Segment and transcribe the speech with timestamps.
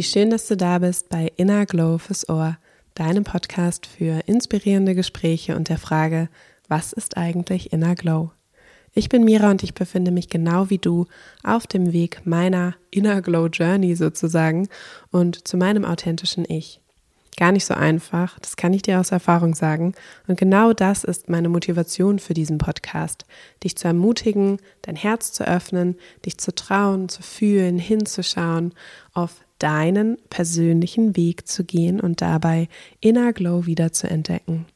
[0.00, 2.56] Wie schön, dass du da bist bei Inner Glow fürs Ohr,
[2.94, 6.30] deinem Podcast für inspirierende Gespräche und der Frage,
[6.68, 8.30] was ist eigentlich Inner Glow?
[8.94, 11.04] Ich bin Mira und ich befinde mich genau wie du
[11.44, 14.70] auf dem Weg meiner Inner Glow Journey sozusagen
[15.10, 16.80] und zu meinem authentischen Ich.
[17.36, 19.92] Gar nicht so einfach, das kann ich dir aus Erfahrung sagen.
[20.26, 23.26] Und genau das ist meine Motivation für diesen Podcast,
[23.62, 28.72] dich zu ermutigen, dein Herz zu öffnen, dich zu trauen, zu fühlen, hinzuschauen,
[29.12, 32.68] auf deinen persönlichen Weg zu gehen und dabei
[33.00, 34.66] Inner Glow wieder zu entdecken.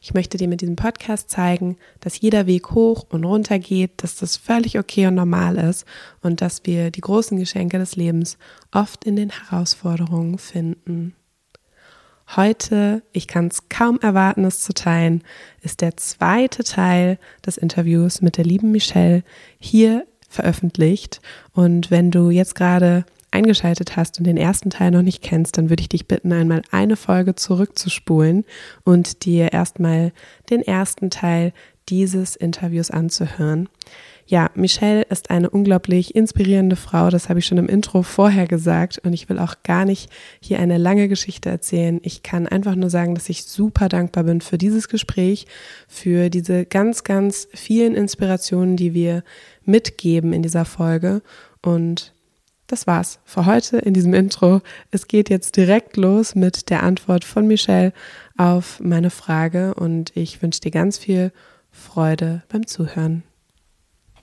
[0.00, 4.16] Ich möchte dir mit diesem Podcast zeigen, dass jeder Weg hoch und runter geht, dass
[4.16, 5.86] das völlig okay und normal ist
[6.20, 8.38] und dass wir die großen Geschenke des Lebens
[8.72, 11.14] oft in den Herausforderungen finden.
[12.36, 15.22] Heute, ich kann es kaum erwarten, es zu teilen,
[15.60, 19.22] ist der zweite Teil des Interviews mit der lieben Michelle
[19.58, 21.20] hier veröffentlicht.
[21.52, 25.70] Und wenn du jetzt gerade eingeschaltet hast und den ersten Teil noch nicht kennst, dann
[25.70, 28.44] würde ich dich bitten, einmal eine Folge zurückzuspulen
[28.84, 30.12] und dir erstmal
[30.50, 31.52] den ersten Teil
[31.88, 33.68] dieses Interviews anzuhören.
[34.26, 39.00] Ja, Michelle ist eine unglaublich inspirierende Frau, das habe ich schon im Intro vorher gesagt
[39.04, 42.00] und ich will auch gar nicht hier eine lange Geschichte erzählen.
[42.02, 45.46] Ich kann einfach nur sagen, dass ich super dankbar bin für dieses Gespräch,
[45.88, 49.24] für diese ganz, ganz vielen Inspirationen, die wir
[49.64, 51.20] mitgeben in dieser Folge
[51.60, 52.14] und
[52.72, 54.62] das war's für heute in diesem Intro.
[54.90, 57.92] Es geht jetzt direkt los mit der Antwort von Michelle
[58.38, 61.32] auf meine Frage und ich wünsche dir ganz viel
[61.70, 63.24] Freude beim Zuhören.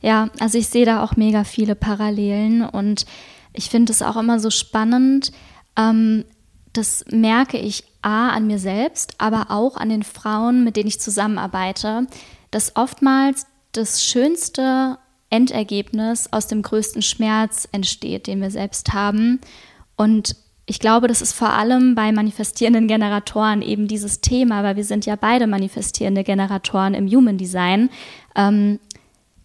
[0.02, 3.05] Ja, also ich sehe da auch mega viele Parallelen und
[3.53, 5.31] ich finde es auch immer so spannend.
[5.77, 6.25] Ähm,
[6.73, 11.00] das merke ich A an mir selbst, aber auch an den Frauen, mit denen ich
[11.00, 12.08] zusammenarbeite,
[12.50, 14.97] dass oftmals das Schönste
[15.30, 19.40] Endergebnis aus dem größten Schmerz entsteht, den wir selbst haben.
[19.96, 20.36] Und
[20.66, 25.06] ich glaube, das ist vor allem bei manifestierenden Generatoren eben dieses Thema, weil wir sind
[25.06, 27.89] ja beide manifestierende Generatoren im Human Design,
[28.36, 28.80] ähm,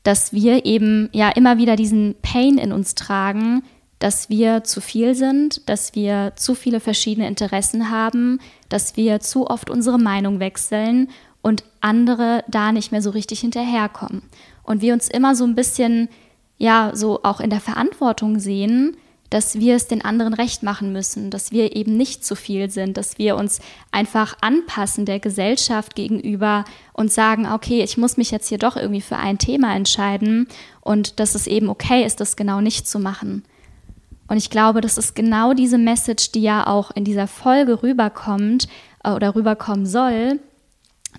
[0.03, 3.63] dass wir eben ja immer wieder diesen Pain in uns tragen,
[3.99, 9.47] dass wir zu viel sind, dass wir zu viele verschiedene Interessen haben, dass wir zu
[9.47, 11.09] oft unsere Meinung wechseln
[11.45, 14.23] und andere da nicht mehr so richtig hinterherkommen
[14.63, 16.09] und wir uns immer so ein bisschen,
[16.57, 18.97] ja, so auch in der Verantwortung sehen,
[19.29, 22.97] dass wir es den anderen recht machen müssen, dass wir eben nicht zu viel sind,
[22.97, 23.61] dass wir uns
[23.91, 29.03] einfach anpassen der Gesellschaft gegenüber und sagen, okay, ich muss mich jetzt hier doch irgendwie
[29.03, 30.49] für ein Thema entscheiden
[30.81, 33.45] und dass es eben okay ist, das genau nicht zu machen.
[34.29, 38.67] Und ich glaube, das ist genau diese Message, die ja auch in dieser Folge rüberkommt
[39.03, 40.41] äh, oder rüberkommen soll,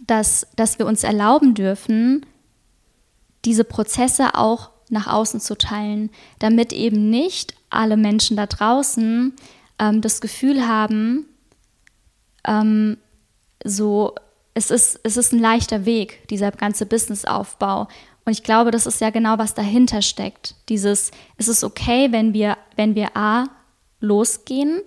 [0.05, 2.25] dass, dass wir uns erlauben dürfen,
[3.45, 9.33] diese Prozesse auch nach außen zu teilen, damit eben nicht alle Menschen da draußen
[9.79, 11.25] ähm, das Gefühl haben,
[12.45, 12.97] ähm,
[13.63, 14.13] so,
[14.53, 17.87] es ist, es ist ein leichter Weg, dieser ganze Businessaufbau.
[18.25, 20.55] Und ich glaube, das ist ja genau, was dahinter steckt.
[20.69, 23.45] Dieses, es ist okay, wenn wir, wenn wir A,
[23.99, 24.81] losgehen,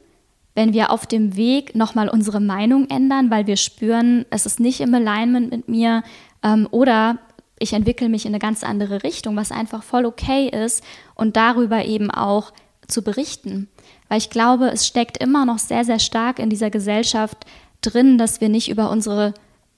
[0.59, 4.81] wenn wir auf dem Weg nochmal unsere Meinung ändern, weil wir spüren, es ist nicht
[4.81, 6.03] im Alignment mit mir,
[6.43, 7.19] ähm, oder
[7.61, 10.83] ich entwickle mich in eine ganz andere Richtung, was einfach voll okay ist
[11.15, 12.53] und darüber eben auch
[12.89, 13.69] zu berichten.
[14.09, 17.39] Weil ich glaube, es steckt immer noch sehr, sehr stark in dieser Gesellschaft
[17.81, 19.35] drin, dass wir nicht über unsere,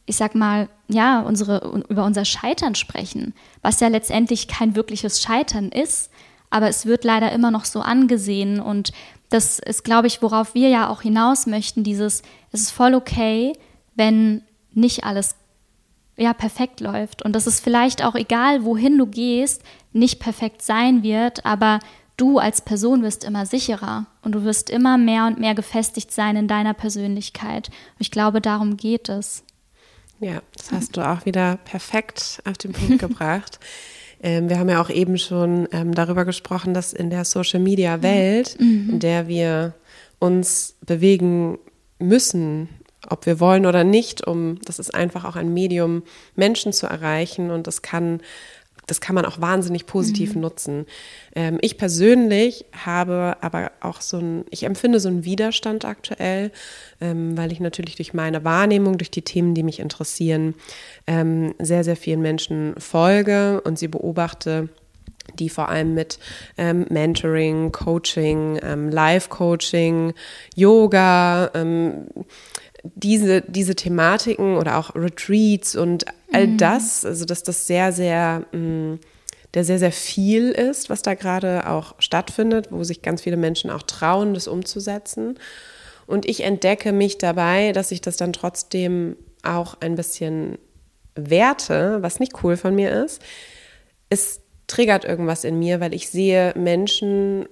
[0.06, 5.68] ich sag mal, ja, unsere, über unser Scheitern sprechen, was ja letztendlich kein wirkliches Scheitern
[5.68, 6.10] ist,
[6.48, 8.92] aber es wird leider immer noch so angesehen und
[9.30, 13.52] das ist, glaube ich, worauf wir ja auch hinaus möchten, dieses, es ist voll okay,
[13.94, 14.42] wenn
[14.72, 15.36] nicht alles
[16.16, 17.22] ja, perfekt läuft.
[17.22, 21.78] Und dass es vielleicht auch egal, wohin du gehst, nicht perfekt sein wird, aber
[22.16, 26.36] du als Person wirst immer sicherer und du wirst immer mehr und mehr gefestigt sein
[26.36, 27.68] in deiner Persönlichkeit.
[27.68, 29.44] Und ich glaube, darum geht es.
[30.18, 33.58] Ja, das hast du auch wieder perfekt auf den Punkt gebracht.
[34.22, 38.91] Ähm, wir haben ja auch eben schon ähm, darüber gesprochen, dass in der Social-Media-Welt, mhm.
[38.91, 39.75] in der wir
[40.19, 41.59] uns bewegen
[41.99, 42.69] müssen,
[43.09, 46.03] ob wir wollen oder nicht, um, das ist einfach auch ein Medium,
[46.37, 48.21] Menschen zu erreichen und das kann,
[48.91, 50.41] das kann man auch wahnsinnig positiv mhm.
[50.41, 50.87] nutzen.
[51.37, 56.51] Ähm, ich persönlich habe aber auch so ein, ich empfinde so einen Widerstand aktuell,
[57.01, 60.54] ähm, weil ich natürlich durch meine Wahrnehmung, durch die Themen, die mich interessieren,
[61.07, 64.69] ähm, sehr, sehr vielen Menschen folge und sie beobachte
[65.39, 66.19] die vor allem mit
[66.59, 70.13] ähm, Mentoring, Coaching, ähm, Life-Coaching,
[70.57, 72.07] Yoga, ähm,
[72.82, 76.59] diese, diese Thematiken oder auch Retreats und all mhm.
[76.59, 78.98] das, also dass das sehr, sehr, mh, mm,
[79.54, 83.71] der sehr, sehr viel ist, was da gerade auch stattfindet, wo sich ganz viele Menschen
[83.71, 85.38] auch trauen, das umzusetzen.
[86.06, 90.59] Und ich entdecke mich dabei, dass ich das dann trotzdem auch ein bisschen
[91.16, 93.21] werte, was nicht cool von mir ist.
[94.09, 97.47] Es triggert irgendwas in mir, weil ich sehe Menschen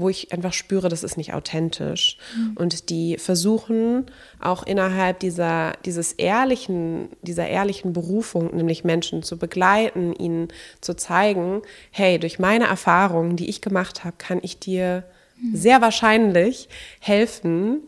[0.00, 2.18] wo ich einfach spüre, das ist nicht authentisch.
[2.36, 2.56] Mhm.
[2.56, 4.06] Und die versuchen
[4.40, 10.48] auch innerhalb dieser, dieses ehrlichen, dieser ehrlichen Berufung, nämlich Menschen zu begleiten, ihnen
[10.80, 15.04] zu zeigen, hey, durch meine Erfahrungen, die ich gemacht habe, kann ich dir
[15.40, 15.56] mhm.
[15.56, 16.68] sehr wahrscheinlich
[17.00, 17.82] helfen,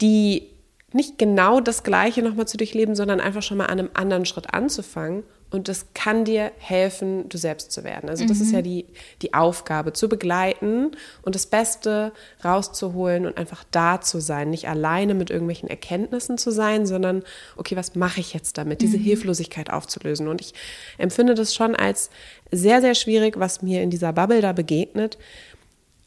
[0.00, 0.48] die
[0.92, 4.52] nicht genau das Gleiche nochmal zu durchleben, sondern einfach schon mal an einem anderen Schritt
[4.52, 8.08] anzufangen und das kann dir helfen, du selbst zu werden.
[8.08, 8.44] Also das mhm.
[8.44, 8.86] ist ja die,
[9.20, 12.12] die Aufgabe, zu begleiten und das Beste
[12.42, 14.48] rauszuholen und einfach da zu sein.
[14.48, 17.22] Nicht alleine mit irgendwelchen Erkenntnissen zu sein, sondern,
[17.56, 18.80] okay, was mache ich jetzt damit?
[18.80, 19.02] Diese mhm.
[19.02, 20.26] Hilflosigkeit aufzulösen.
[20.26, 20.54] Und ich
[20.96, 22.08] empfinde das schon als
[22.50, 25.18] sehr, sehr schwierig, was mir in dieser Bubble da begegnet,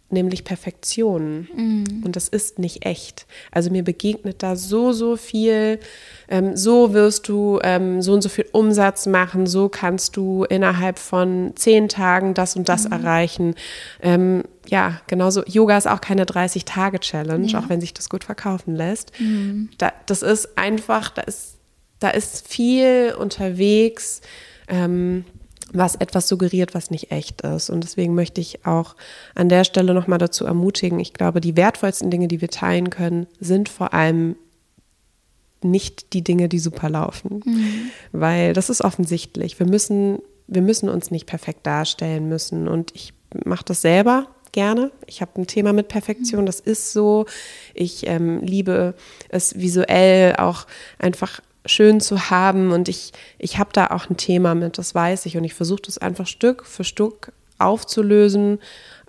[0.10, 1.48] nämlich Perfektion.
[1.56, 2.04] Mm.
[2.06, 3.26] Und das ist nicht echt.
[3.52, 5.80] Also mir begegnet da so, so viel.
[6.28, 11.00] Ähm, so wirst du ähm, so und so viel Umsatz machen, so kannst du innerhalb
[11.00, 12.92] von zehn Tagen das und das mm.
[12.92, 13.56] erreichen.
[14.02, 15.44] Ähm, ja, genauso.
[15.46, 17.60] Yoga ist auch keine 30-Tage-Challenge, ja.
[17.60, 19.12] auch wenn sich das gut verkaufen lässt.
[19.20, 19.66] Mm.
[19.78, 21.58] Da, das ist einfach, da ist,
[22.00, 24.22] da ist viel unterwegs.
[25.74, 27.70] Was etwas suggeriert, was nicht echt ist.
[27.70, 28.96] Und deswegen möchte ich auch
[29.34, 33.28] an der Stelle nochmal dazu ermutigen, ich glaube, die wertvollsten Dinge, die wir teilen können,
[33.40, 34.36] sind vor allem
[35.62, 37.42] nicht die Dinge, die super laufen.
[37.46, 37.90] Mhm.
[38.12, 39.60] Weil das ist offensichtlich.
[39.60, 42.68] Wir müssen, wir müssen uns nicht perfekt darstellen müssen.
[42.68, 43.14] Und ich
[43.44, 44.92] mache das selber gerne.
[45.06, 47.26] Ich habe ein Thema mit Perfektion, das ist so.
[47.74, 48.96] Ich ähm, liebe
[49.30, 50.66] es visuell auch
[50.98, 52.72] einfach schön zu haben.
[52.72, 55.38] Und ich, ich habe da auch ein Thema mit, das weiß ich.
[55.38, 58.60] Und ich versuche das einfach Stück für Stück aufzulösen,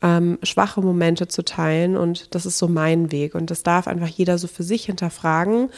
[0.03, 1.97] ähm, schwache Momente zu teilen.
[1.97, 3.35] Und das ist so mein Weg.
[3.35, 5.71] Und das darf einfach jeder so für sich hinterfragen.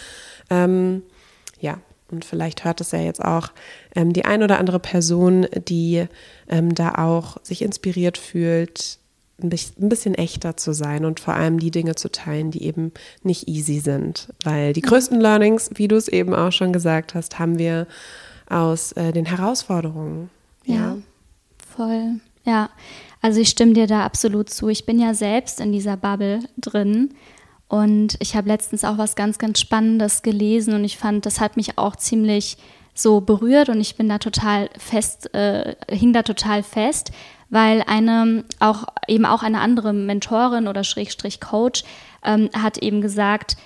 [0.51, 1.03] Ähm,
[1.61, 1.79] ja,
[2.11, 3.51] und vielleicht hört es ja jetzt auch
[3.95, 6.07] ähm, die ein oder andere Person, die
[6.49, 8.99] ähm, da auch sich inspiriert fühlt,
[9.40, 12.93] ein bisschen echter zu sein und vor allem die Dinge zu teilen, die eben
[13.23, 14.29] nicht easy sind.
[14.43, 17.87] Weil die größten Learnings, wie du es eben auch schon gesagt hast, haben wir
[18.49, 20.31] aus äh, den Herausforderungen.
[20.64, 20.75] Ja.
[20.75, 20.96] ja,
[21.76, 22.20] voll.
[22.44, 22.70] Ja,
[23.20, 24.69] also ich stimme dir da absolut zu.
[24.69, 27.14] Ich bin ja selbst in dieser Bubble drin.
[27.69, 31.58] Und ich habe letztens auch was ganz, ganz Spannendes gelesen und ich fand, das hat
[31.58, 32.56] mich auch ziemlich
[32.94, 37.12] so berührt und ich bin da total fest, äh, hing da total fest,
[37.50, 41.85] weil eine auch eben auch eine andere Mentorin oder Schrägstrich Coach
[42.25, 43.56] ähm, hat eben gesagt,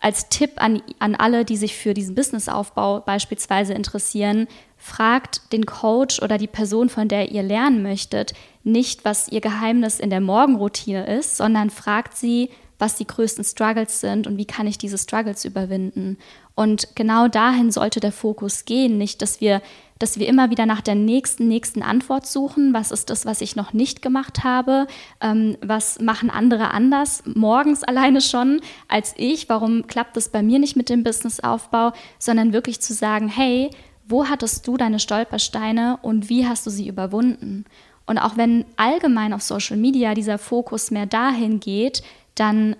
[0.00, 6.20] als Tipp an, an alle, die sich für diesen Businessaufbau beispielsweise interessieren, fragt den Coach
[6.20, 8.34] oder die Person, von der ihr lernen möchtet,
[8.64, 12.50] nicht, was ihr Geheimnis in der Morgenroutine ist, sondern fragt sie,
[12.82, 16.18] was die größten Struggles sind und wie kann ich diese Struggles überwinden.
[16.56, 19.62] Und genau dahin sollte der Fokus gehen, nicht, dass wir
[20.00, 22.74] dass wir immer wieder nach der nächsten, nächsten Antwort suchen.
[22.74, 24.88] Was ist das, was ich noch nicht gemacht habe?
[25.20, 29.48] Ähm, was machen andere anders, morgens alleine schon als ich?
[29.48, 31.92] Warum klappt das bei mir nicht mit dem Businessaufbau?
[32.18, 33.70] Sondern wirklich zu sagen, hey,
[34.08, 37.64] wo hattest du deine Stolpersteine und wie hast du sie überwunden?
[38.04, 42.02] Und auch wenn allgemein auf Social Media dieser Fokus mehr dahin geht,
[42.34, 42.76] dann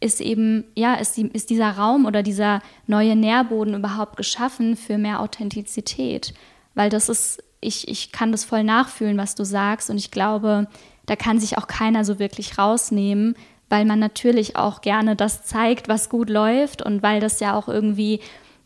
[0.00, 4.98] ist eben, ja, ist, die, ist dieser Raum oder dieser neue Nährboden überhaupt geschaffen für
[4.98, 6.32] mehr Authentizität?
[6.74, 9.90] Weil das ist, ich, ich kann das voll nachfühlen, was du sagst.
[9.90, 10.68] Und ich glaube,
[11.06, 13.36] da kann sich auch keiner so wirklich rausnehmen,
[13.68, 16.80] weil man natürlich auch gerne das zeigt, was gut läuft.
[16.80, 18.20] Und weil das ja auch irgendwie,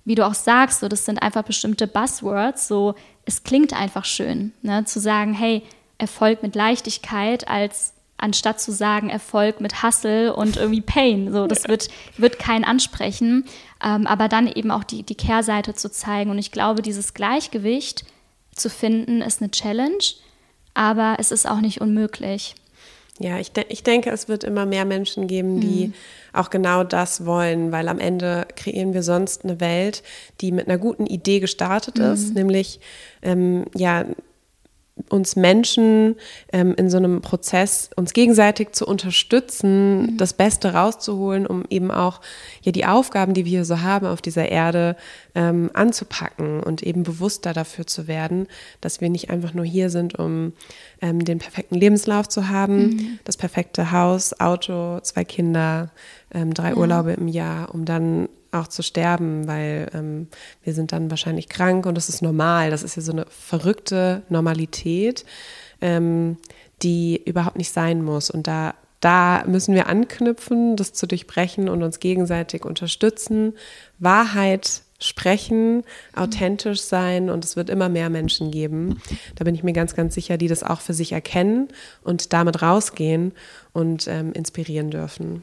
[0.04, 4.52] wie du auch sagst, so das sind einfach bestimmte Buzzwords, so es klingt einfach schön,
[4.62, 5.62] ne, zu sagen, hey,
[5.98, 11.32] Erfolg mit Leichtigkeit als anstatt zu sagen Erfolg mit Hustle und irgendwie Pain.
[11.32, 13.44] So, das wird, wird keinen ansprechen.
[13.84, 16.30] Ähm, aber dann eben auch die, die Kehrseite zu zeigen.
[16.30, 18.04] Und ich glaube, dieses Gleichgewicht
[18.54, 20.04] zu finden, ist eine Challenge,
[20.74, 22.54] aber es ist auch nicht unmöglich.
[23.20, 25.94] Ja, ich, de ich denke, es wird immer mehr Menschen geben, die mhm.
[26.32, 30.02] auch genau das wollen, weil am Ende kreieren wir sonst eine Welt,
[30.40, 32.04] die mit einer guten Idee gestartet mhm.
[32.06, 32.80] ist, nämlich
[33.22, 34.04] ähm, ja
[35.08, 36.16] uns Menschen
[36.52, 40.16] ähm, in so einem Prozess uns gegenseitig zu unterstützen, mhm.
[40.16, 42.20] das Beste rauszuholen, um eben auch
[42.62, 44.96] ja die Aufgaben, die wir hier so haben auf dieser Erde,
[45.34, 48.46] ähm, anzupacken und eben bewusster dafür zu werden,
[48.80, 50.52] dass wir nicht einfach nur hier sind, um
[51.02, 53.18] ähm, den perfekten Lebenslauf zu haben, mhm.
[53.24, 55.90] das perfekte Haus, Auto, zwei Kinder,
[56.32, 56.76] ähm, drei ja.
[56.76, 60.28] Urlaube im Jahr, um dann auch zu sterben, weil ähm,
[60.62, 62.70] wir sind dann wahrscheinlich krank und das ist normal.
[62.70, 65.24] Das ist ja so eine verrückte Normalität,
[65.80, 66.36] ähm,
[66.82, 68.30] die überhaupt nicht sein muss.
[68.30, 73.54] Und da, da müssen wir anknüpfen, das zu durchbrechen und uns gegenseitig unterstützen,
[73.98, 75.82] Wahrheit sprechen,
[76.14, 79.00] authentisch sein und es wird immer mehr Menschen geben.
[79.34, 81.68] Da bin ich mir ganz, ganz sicher, die das auch für sich erkennen
[82.02, 83.32] und damit rausgehen
[83.72, 85.42] und ähm, inspirieren dürfen.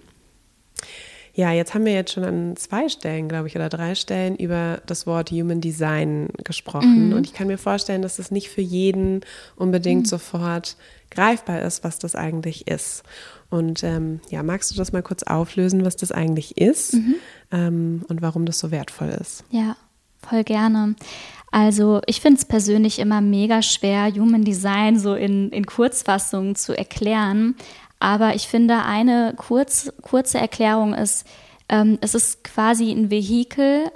[1.41, 4.79] Ja, jetzt haben wir jetzt schon an zwei Stellen, glaube ich, oder drei Stellen über
[4.85, 7.07] das Wort Human Design gesprochen.
[7.07, 7.13] Mhm.
[7.13, 9.21] Und ich kann mir vorstellen, dass es nicht für jeden
[9.55, 10.05] unbedingt mhm.
[10.05, 10.75] sofort
[11.09, 13.01] greifbar ist, was das eigentlich ist.
[13.49, 17.15] Und ähm, ja, magst du das mal kurz auflösen, was das eigentlich ist mhm.
[17.51, 19.43] ähm, und warum das so wertvoll ist?
[19.49, 19.77] Ja,
[20.21, 20.93] voll gerne.
[21.49, 26.77] Also ich finde es persönlich immer mega schwer, Human Design so in, in Kurzfassungen zu
[26.77, 27.55] erklären.
[28.01, 31.23] Aber ich finde, eine kurz, kurze Erklärung ist,
[31.69, 33.91] ähm, es ist quasi ein Vehikel,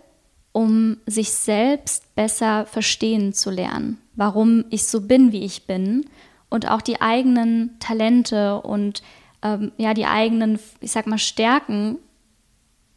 [0.52, 6.06] um sich selbst besser verstehen zu lernen, warum ich so bin, wie ich bin
[6.50, 9.02] und auch die eigenen Talente und
[9.42, 11.98] ähm, ja die eigenen, ich sag mal, Stärken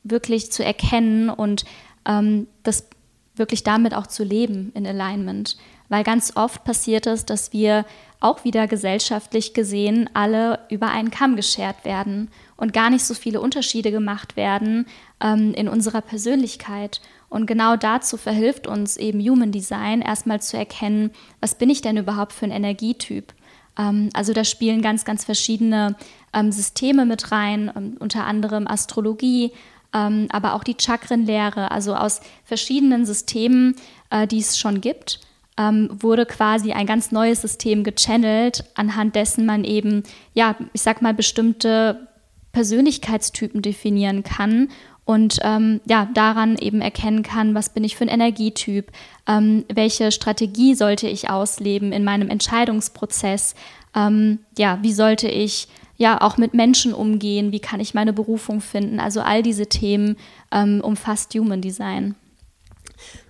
[0.05, 1.65] wirklich zu erkennen und
[2.05, 2.87] ähm, das
[3.35, 5.57] wirklich damit auch zu leben in Alignment.
[5.89, 7.85] Weil ganz oft passiert es, dass wir
[8.21, 13.41] auch wieder gesellschaftlich gesehen alle über einen Kamm geschert werden und gar nicht so viele
[13.41, 14.87] Unterschiede gemacht werden
[15.21, 17.01] ähm, in unserer Persönlichkeit.
[17.29, 21.97] Und genau dazu verhilft uns eben Human Design erstmal zu erkennen, was bin ich denn
[21.97, 23.33] überhaupt für ein Energietyp.
[23.79, 25.97] Ähm, also da spielen ganz, ganz verschiedene
[26.35, 29.53] ähm, Systeme mit rein, ähm, unter anderem Astrologie,
[29.95, 33.77] ähm, aber auch die Chakrenlehre, also aus verschiedenen Systemen,
[34.11, 35.21] äh, die es schon gibt
[35.59, 41.03] ähm, wurde quasi ein ganz neues System gechannelt, anhand dessen man eben, ja, ich sag
[41.03, 42.09] mal, bestimmte
[42.53, 44.69] Persönlichkeitstypen definieren kann
[45.05, 48.93] und ähm, ja, daran eben erkennen kann, was bin ich für ein Energietyp,
[49.27, 53.55] ähm, welche Strategie sollte ich ausleben in meinem Entscheidungsprozess,
[53.97, 58.61] ähm, ja, wie sollte ich ja auch mit Menschen umgehen, wie kann ich meine Berufung
[58.61, 59.01] finden.
[59.01, 60.17] Also all diese Themen
[60.53, 62.15] ähm, umfasst Human Design.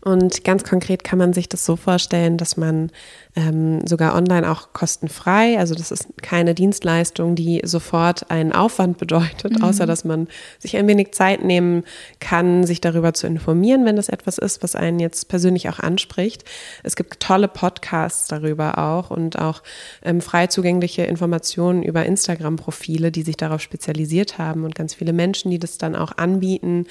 [0.04, 2.90] Und ganz konkret kann man sich das so vorstellen, dass man
[3.36, 9.58] ähm, sogar online auch kostenfrei, also das ist keine Dienstleistung, die sofort einen Aufwand bedeutet,
[9.58, 9.64] mhm.
[9.64, 10.28] außer dass man
[10.58, 11.84] sich ein wenig Zeit nehmen
[12.20, 16.44] kann, sich darüber zu informieren, wenn das etwas ist, was einen jetzt persönlich auch anspricht.
[16.82, 19.62] Es gibt tolle Podcasts darüber auch und auch
[20.02, 25.50] ähm, frei zugängliche Informationen über Instagram-Profile, die sich darauf spezialisiert haben und ganz viele Menschen,
[25.50, 26.86] die das dann auch anbieten,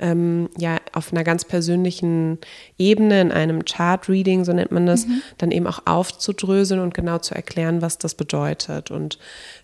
[0.00, 2.38] ähm, ja, auf einer ganz persönlichen
[2.78, 5.22] Ebene, in einem Chart-Reading, so nennt man das, mhm.
[5.38, 8.90] dann eben auch aufzudröseln und genau zu erklären, was das bedeutet.
[8.90, 9.18] Und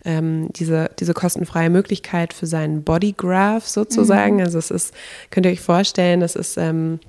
[0.05, 4.43] ähm, diese, diese kostenfreie Möglichkeit für seinen Bodygraph sozusagen, mhm.
[4.43, 4.93] also es ist,
[5.31, 6.99] könnt ihr euch vorstellen, das ist ähm,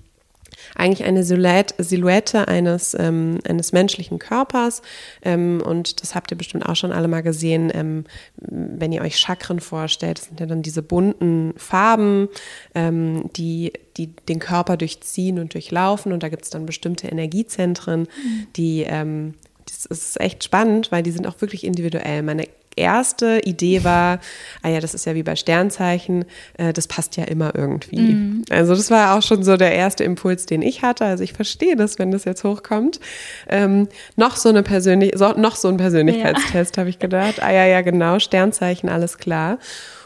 [0.74, 4.82] eigentlich eine Silhouette eines, ähm, eines menschlichen Körpers.
[5.22, 8.04] Ähm, und das habt ihr bestimmt auch schon alle mal gesehen, ähm,
[8.36, 10.18] wenn ihr euch Chakren vorstellt.
[10.18, 12.28] Das sind ja dann diese bunten Farben,
[12.74, 16.12] ähm, die, die den Körper durchziehen und durchlaufen.
[16.12, 18.46] Und da gibt es dann bestimmte Energiezentren, mhm.
[18.56, 19.34] die ähm,
[19.66, 22.22] das ist echt spannend, weil die sind auch wirklich individuell.
[22.22, 24.20] Meine erste Idee war,
[24.62, 26.24] ah ja, das ist ja wie bei Sternzeichen,
[26.56, 28.00] äh, das passt ja immer irgendwie.
[28.00, 28.44] Mhm.
[28.50, 31.04] Also das war auch schon so der erste Impuls, den ich hatte.
[31.04, 33.00] Also ich verstehe das, wenn das jetzt hochkommt.
[33.48, 36.80] Ähm, noch so eine persönlich, so, noch so ein Persönlichkeitstest, ja.
[36.80, 37.42] habe ich gedacht.
[37.42, 39.58] Ah ja, ja, genau, Sternzeichen, alles klar.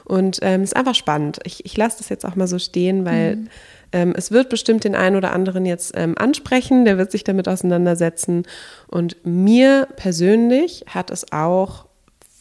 [0.05, 1.39] Und ähm, ist einfach spannend.
[1.45, 3.49] Ich, ich lasse das jetzt auch mal so stehen, weil mhm.
[3.93, 7.49] ähm, es wird bestimmt den einen oder anderen jetzt ähm, ansprechen, der wird sich damit
[7.49, 8.43] auseinandersetzen.
[8.87, 11.84] Und mir persönlich hat es auch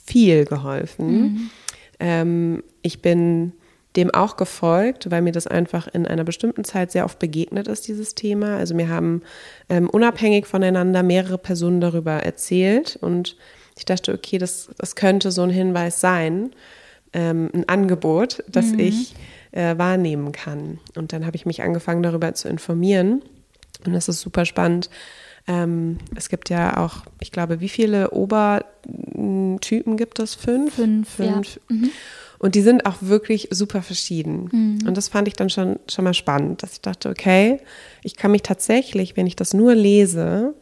[0.03, 1.21] viel geholfen.
[1.21, 1.49] Mhm.
[1.99, 3.53] Ähm, ich bin
[3.95, 7.87] dem auch gefolgt, weil mir das einfach in einer bestimmten Zeit sehr oft begegnet ist,
[7.87, 8.57] dieses Thema.
[8.57, 9.21] Also mir haben
[9.69, 13.37] ähm, unabhängig voneinander mehrere Personen darüber erzählt und
[13.77, 16.51] ich dachte, okay, das, das könnte so ein Hinweis sein,
[17.13, 18.79] ähm, ein Angebot, das mhm.
[18.79, 19.15] ich
[19.51, 20.79] äh, wahrnehmen kann.
[20.95, 23.21] Und dann habe ich mich angefangen, darüber zu informieren.
[23.85, 24.89] Und das ist super spannend,
[25.47, 30.35] ähm, es gibt ja auch, ich glaube, wie viele Obertypen gibt es?
[30.35, 30.75] Fünf?
[30.75, 31.55] Fünf, Fünf.
[31.55, 31.75] Ja.
[31.75, 31.89] Mhm.
[32.39, 34.49] Und die sind auch wirklich super verschieden.
[34.51, 34.87] Mhm.
[34.87, 37.59] Und das fand ich dann schon, schon mal spannend, dass ich dachte, okay,
[38.03, 40.53] ich kann mich tatsächlich, wenn ich das nur lese,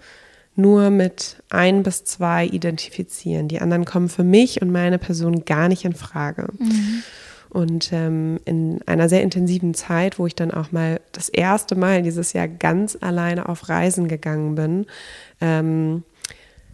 [0.56, 3.48] nur mit ein bis zwei identifizieren.
[3.48, 6.48] Die anderen kommen für mich und meine Person gar nicht in Frage.
[6.58, 7.04] Mhm.
[7.52, 12.02] Und ähm, in einer sehr intensiven Zeit, wo ich dann auch mal das erste Mal
[12.02, 14.86] dieses Jahr ganz alleine auf Reisen gegangen bin,
[15.42, 16.04] ähm,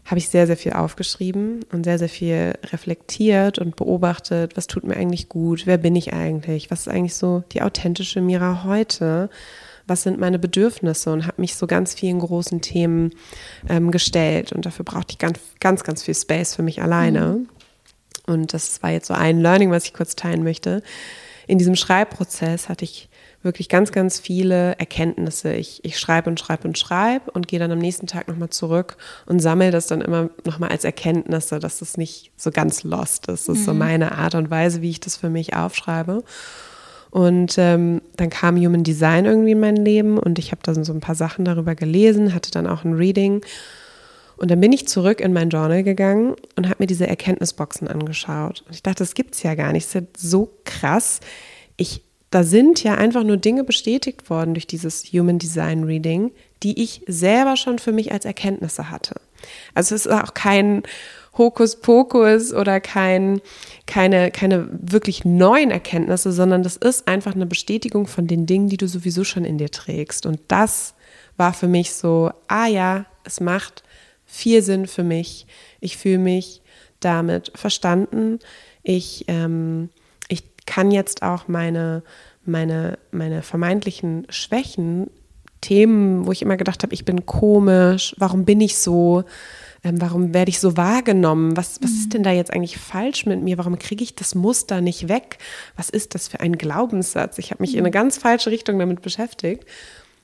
[0.05, 4.85] habe ich sehr, sehr viel aufgeschrieben und sehr, sehr viel reflektiert und beobachtet, was tut
[4.85, 9.29] mir eigentlich gut, wer bin ich eigentlich, was ist eigentlich so die authentische Mira heute,
[9.87, 13.11] was sind meine Bedürfnisse und habe mich so ganz vielen großen Themen
[13.67, 17.39] ähm, gestellt und dafür brauchte ich ganz, ganz, ganz viel Space für mich alleine.
[17.39, 17.56] Mhm.
[18.27, 20.83] Und das war jetzt so ein Learning, was ich kurz teilen möchte.
[21.47, 23.09] In diesem Schreibprozess hatte ich
[23.41, 25.53] wirklich ganz, ganz viele Erkenntnisse.
[25.53, 28.97] Ich, ich schreibe und schreibe und schreibe und gehe dann am nächsten Tag nochmal zurück
[29.25, 33.47] und sammle das dann immer nochmal als Erkenntnisse, dass es nicht so ganz lost ist.
[33.47, 33.65] Das ist mhm.
[33.65, 36.23] so meine Art und Weise, wie ich das für mich aufschreibe.
[37.09, 40.93] Und ähm, dann kam Human Design irgendwie in mein Leben und ich habe dann so
[40.93, 43.41] ein paar Sachen darüber gelesen, hatte dann auch ein Reading.
[44.37, 48.63] Und dann bin ich zurück in mein Journal gegangen und habe mir diese Erkenntnisboxen angeschaut.
[48.67, 49.85] Und ich dachte, das gibt es ja gar nicht.
[49.87, 51.19] Das ist ja so krass.
[51.75, 56.83] Ich da sind ja einfach nur Dinge bestätigt worden durch dieses Human Design Reading, die
[56.83, 59.15] ich selber schon für mich als Erkenntnisse hatte.
[59.73, 60.83] Also es ist auch kein
[61.37, 63.39] Hokuspokus oder kein,
[63.85, 68.77] keine, keine wirklich neuen Erkenntnisse, sondern das ist einfach eine Bestätigung von den Dingen, die
[68.77, 70.25] du sowieso schon in dir trägst.
[70.25, 70.95] Und das
[71.37, 73.83] war für mich so, ah ja, es macht
[74.27, 75.47] viel Sinn für mich.
[75.79, 76.61] Ich fühle mich
[76.99, 78.37] damit verstanden.
[78.83, 79.89] Ich ähm,
[80.67, 82.03] kann jetzt auch meine,
[82.45, 85.09] meine, meine vermeintlichen Schwächen,
[85.59, 89.23] Themen, wo ich immer gedacht habe, ich bin komisch, warum bin ich so,
[89.83, 92.09] ähm, warum werde ich so wahrgenommen, was, was ist mhm.
[92.11, 95.39] denn da jetzt eigentlich falsch mit mir, warum kriege ich das Muster nicht weg,
[95.75, 97.39] was ist das für ein Glaubenssatz?
[97.39, 97.93] Ich habe mich in eine mhm.
[97.93, 99.65] ganz falsche Richtung damit beschäftigt.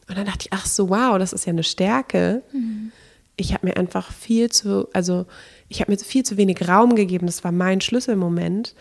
[0.08, 2.44] Und dann dachte ich, ach so, wow, das ist ja eine Stärke.
[2.52, 2.92] Mhm.
[3.36, 5.26] Ich habe mir einfach viel zu, also
[5.68, 7.26] ich habe mir viel zu wenig Raum gegeben.
[7.26, 8.76] Das war mein Schlüsselmoment,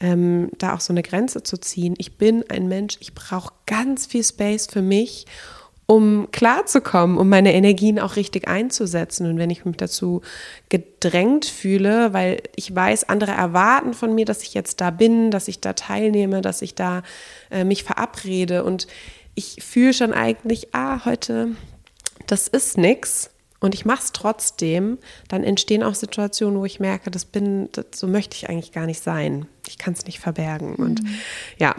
[0.00, 1.94] ähm, da auch so eine Grenze zu ziehen.
[1.98, 5.26] Ich bin ein Mensch, ich brauche ganz viel Space für mich,
[5.86, 9.28] um klarzukommen, um meine Energien auch richtig einzusetzen.
[9.28, 10.22] Und wenn ich mich dazu
[10.68, 15.48] gedrängt fühle, weil ich weiß, andere erwarten von mir, dass ich jetzt da bin, dass
[15.48, 17.02] ich da teilnehme, dass ich da
[17.50, 18.86] äh, mich verabrede und
[19.34, 21.48] ich fühle schon eigentlich, ah, heute,
[22.26, 23.30] das ist nichts
[23.64, 27.86] und ich mache es trotzdem, dann entstehen auch Situationen, wo ich merke, das bin, das,
[27.94, 29.46] so möchte ich eigentlich gar nicht sein.
[29.66, 30.74] Ich kann es nicht verbergen.
[30.76, 30.84] Mhm.
[30.84, 31.00] Und
[31.56, 31.74] ja,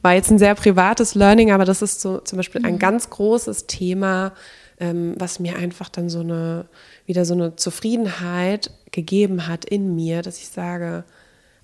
[0.00, 2.78] war jetzt ein sehr privates Learning, aber das ist so zum Beispiel ein mhm.
[2.78, 4.32] ganz großes Thema,
[4.78, 6.66] ähm, was mir einfach dann so eine,
[7.04, 11.02] wieder so eine Zufriedenheit gegeben hat in mir, dass ich sage,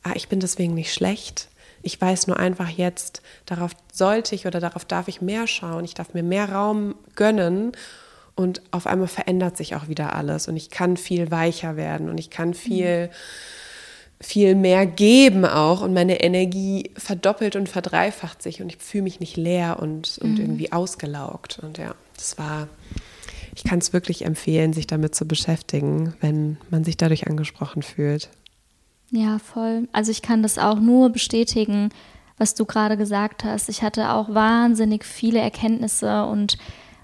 [0.03, 1.49] ah, ich bin deswegen nicht schlecht.
[1.83, 5.85] Ich weiß nur einfach jetzt, darauf sollte ich oder darauf darf ich mehr schauen.
[5.85, 7.71] Ich darf mir mehr Raum gönnen
[8.41, 12.19] und auf einmal verändert sich auch wieder alles und ich kann viel weicher werden und
[12.19, 13.11] ich kann viel, mhm.
[14.21, 19.21] viel mehr geben auch und meine Energie verdoppelt und verdreifacht sich und ich fühle mich
[19.21, 20.41] nicht leer und, und mhm.
[20.41, 21.61] irgendwie ausgelaugt.
[21.63, 22.69] Und ja, das war,
[23.55, 28.31] ich kann es wirklich empfehlen, sich damit zu beschäftigen, wenn man sich dadurch angesprochen fühlt.
[29.11, 29.89] Ja, voll.
[29.93, 31.91] Also ich kann das auch nur bestätigen,
[32.39, 33.69] was du gerade gesagt hast.
[33.69, 36.57] Ich hatte auch wahnsinnig viele Erkenntnisse und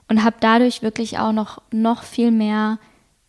[0.08, 2.78] und habe dadurch wirklich auch noch, noch viel mehr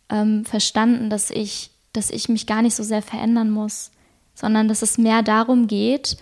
[0.08, 3.90] ähm, verstanden, dass ich, dass ich mich gar nicht so sehr verändern muss,
[4.34, 6.16] sondern dass es mehr darum geht,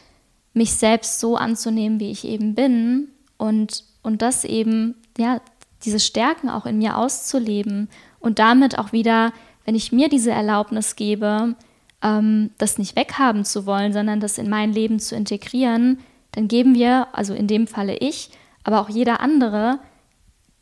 [0.55, 5.41] mich selbst so anzunehmen, wie ich eben bin und, und das eben, ja,
[5.85, 7.89] diese Stärken auch in mir auszuleben
[8.19, 9.33] und damit auch wieder,
[9.65, 11.55] wenn ich mir diese Erlaubnis gebe,
[12.03, 15.99] ähm, das nicht weghaben zu wollen, sondern das in mein Leben zu integrieren,
[16.33, 18.31] dann geben wir, also in dem Falle ich,
[18.65, 19.79] aber auch jeder andere,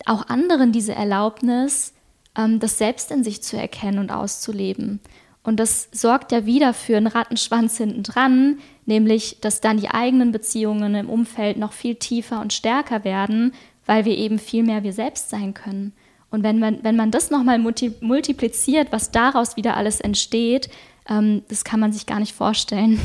[0.07, 1.95] auch anderen diese Erlaubnis,
[2.37, 5.01] ähm, das selbst in sich zu erkennen und auszuleben.
[5.43, 10.33] Und das sorgt ja wieder für einen Rattenschwanz hinten dran, nämlich, dass dann die eigenen
[10.33, 13.53] Beziehungen im Umfeld noch viel tiefer und stärker werden,
[13.85, 15.93] weil wir eben viel mehr wir selbst sein können.
[16.31, 20.71] Und wenn man, wenn man das nochmal multipliziert, was daraus wieder alles entsteht,
[21.09, 22.99] ähm, das kann man sich gar nicht vorstellen.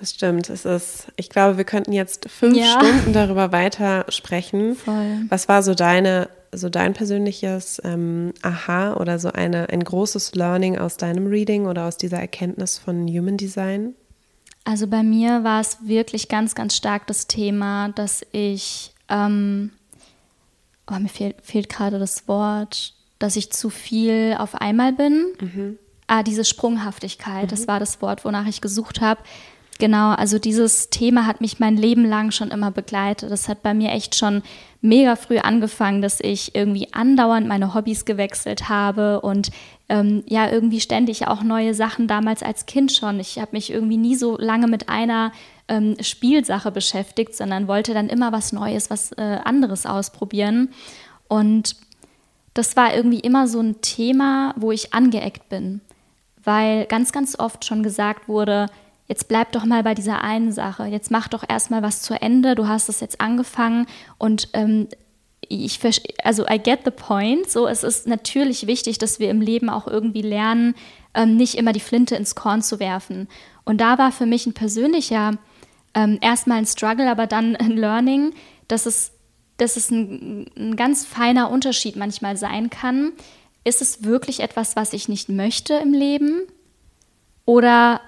[0.00, 0.48] Das stimmt.
[0.48, 2.80] Es ist, ich glaube, wir könnten jetzt fünf ja.
[2.80, 4.74] Stunden darüber weiter sprechen.
[4.74, 5.26] Voll.
[5.28, 10.78] Was war so deine, so dein persönliches ähm, Aha oder so eine, ein großes Learning
[10.78, 13.94] aus deinem Reading oder aus dieser Erkenntnis von Human Design?
[14.64, 19.70] Also bei mir war es wirklich ganz, ganz stark das Thema, dass ich, ähm,
[20.90, 25.26] oh, mir fehlt, fehlt gerade das Wort, dass ich zu viel auf einmal bin.
[25.40, 25.78] Mhm.
[26.06, 27.48] Ah, diese Sprunghaftigkeit, mhm.
[27.48, 29.20] das war das Wort, wonach ich gesucht habe
[29.80, 33.30] Genau, also dieses Thema hat mich mein Leben lang schon immer begleitet.
[33.30, 34.42] Das hat bei mir echt schon
[34.82, 39.50] mega früh angefangen, dass ich irgendwie andauernd meine Hobbys gewechselt habe und
[39.88, 43.20] ähm, ja, irgendwie ständig auch neue Sachen damals als Kind schon.
[43.20, 45.32] Ich habe mich irgendwie nie so lange mit einer
[45.66, 50.68] ähm, Spielsache beschäftigt, sondern wollte dann immer was Neues, was äh, anderes ausprobieren.
[51.26, 51.74] Und
[52.52, 55.80] das war irgendwie immer so ein Thema, wo ich angeeckt bin,
[56.44, 58.66] weil ganz, ganz oft schon gesagt wurde,
[59.10, 62.54] jetzt bleib doch mal bei dieser einen Sache, jetzt mach doch erstmal was zu Ende,
[62.54, 63.86] du hast es jetzt angefangen
[64.18, 64.86] und ähm,
[65.40, 65.80] ich,
[66.22, 69.88] also I get the point, so es ist natürlich wichtig, dass wir im Leben auch
[69.88, 70.76] irgendwie lernen,
[71.12, 73.26] ähm, nicht immer die Flinte ins Korn zu werfen.
[73.64, 75.32] Und da war für mich ein persönlicher,
[75.92, 78.32] ähm, erstmal ein Struggle, aber dann ein Learning,
[78.68, 79.10] dass es,
[79.56, 83.10] dass es ein, ein ganz feiner Unterschied manchmal sein kann.
[83.64, 86.42] Ist es wirklich etwas, was ich nicht möchte im Leben?
[87.44, 88.00] Oder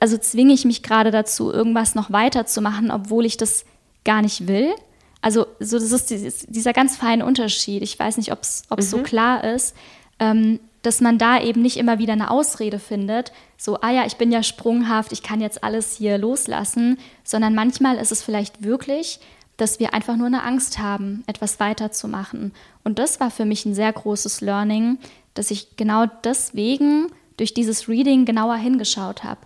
[0.00, 3.64] also zwinge ich mich gerade dazu, irgendwas noch weiterzumachen, obwohl ich das
[4.04, 4.72] gar nicht will.
[5.20, 7.82] Also so, das ist dieses, dieser ganz feine Unterschied.
[7.82, 8.82] Ich weiß nicht, ob es mhm.
[8.82, 9.74] so klar ist,
[10.18, 14.16] ähm, dass man da eben nicht immer wieder eine Ausrede findet, so, ah ja, ich
[14.16, 19.20] bin ja sprunghaft, ich kann jetzt alles hier loslassen, sondern manchmal ist es vielleicht wirklich,
[19.56, 22.52] dass wir einfach nur eine Angst haben, etwas weiterzumachen.
[22.82, 24.98] Und das war für mich ein sehr großes Learning,
[25.34, 29.38] dass ich genau deswegen durch dieses Reading genauer hingeschaut habe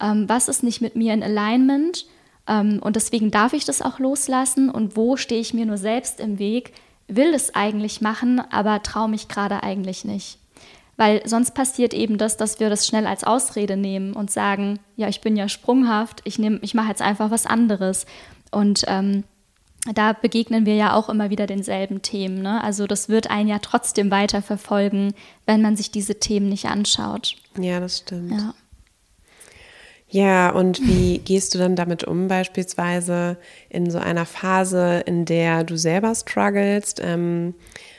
[0.00, 2.06] ähm, was ist nicht mit mir in Alignment
[2.46, 6.20] ähm, und deswegen darf ich das auch loslassen und wo stehe ich mir nur selbst
[6.20, 6.72] im Weg,
[7.08, 10.38] will es eigentlich machen, aber traue mich gerade eigentlich nicht.
[10.96, 15.08] Weil sonst passiert eben das, dass wir das schnell als Ausrede nehmen und sagen, ja,
[15.08, 18.04] ich bin ja sprunghaft, ich, ich mache jetzt einfach was anderes.
[18.50, 19.24] Und ähm,
[19.94, 22.42] da begegnen wir ja auch immer wieder denselben Themen.
[22.42, 22.62] Ne?
[22.62, 25.14] Also das wird einen ja trotzdem weiter verfolgen,
[25.46, 27.36] wenn man sich diese Themen nicht anschaut.
[27.58, 28.32] Ja, das stimmt.
[28.32, 28.54] Ja.
[30.10, 33.36] Ja, und wie gehst du dann damit um, beispielsweise
[33.68, 37.00] in so einer Phase, in der du selber strugglest?
[37.02, 37.54] Ähm,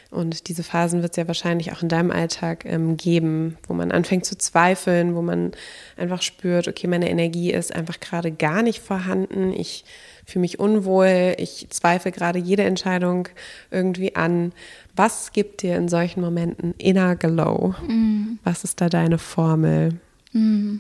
[0.09, 3.93] und diese Phasen wird es ja wahrscheinlich auch in deinem Alltag ähm, geben, wo man
[3.93, 5.53] anfängt zu zweifeln, wo man
[5.95, 9.53] einfach spürt, okay, meine Energie ist einfach gerade gar nicht vorhanden.
[9.53, 9.85] Ich
[10.25, 13.29] fühle mich unwohl, ich zweifle gerade jede Entscheidung
[13.71, 14.51] irgendwie an.
[14.97, 17.73] Was gibt dir in solchen Momenten Inner Glow?
[17.87, 18.37] Mm.
[18.43, 19.97] Was ist da deine Formel?
[20.33, 20.79] Mm.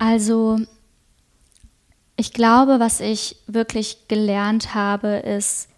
[0.00, 0.58] Also
[2.16, 5.68] ich glaube, was ich wirklich gelernt habe, ist,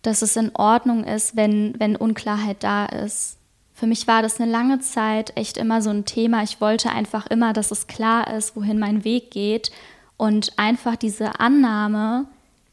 [0.00, 3.36] dass es in Ordnung ist, wenn, wenn Unklarheit da ist.
[3.74, 6.42] Für mich war das eine lange Zeit echt immer so ein Thema.
[6.42, 9.70] Ich wollte einfach immer, dass es klar ist, wohin mein Weg geht.
[10.16, 12.24] Und einfach diese Annahme,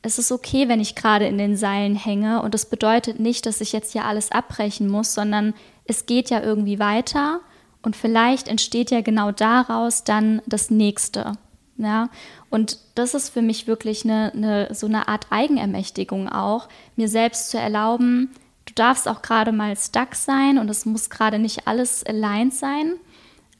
[0.02, 2.42] es ist okay, wenn ich gerade in den Seilen hänge.
[2.42, 5.54] Und das bedeutet nicht, dass ich jetzt hier alles abbrechen muss, sondern
[5.84, 7.42] es geht ja irgendwie weiter.
[7.82, 11.34] Und vielleicht entsteht ja genau daraus dann das Nächste.
[11.78, 12.10] Ja?
[12.50, 17.50] Und das ist für mich wirklich eine, eine, so eine Art Eigenermächtigung auch, mir selbst
[17.50, 18.30] zu erlauben,
[18.66, 22.94] du darfst auch gerade mal stuck sein und es muss gerade nicht alles aligned sein.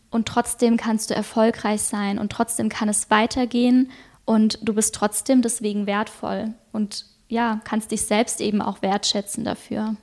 [0.10, 3.90] Und trotzdem kannst du erfolgreich sein und trotzdem kann es weitergehen
[4.26, 9.96] und du bist trotzdem deswegen wertvoll und ja, kannst dich selbst eben auch wertschätzen dafür.